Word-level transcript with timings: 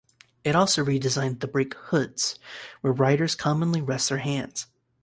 It 0.43 0.55
also 0.55 0.83
redesigned 0.83 1.41
the 1.41 1.47
brake 1.47 1.75
"hoods" 1.75 2.39
where 2.81 2.91
riders 2.91 3.35
commonly 3.35 3.81
rest 3.81 4.09
their 4.09 4.17
hands. 4.17 4.65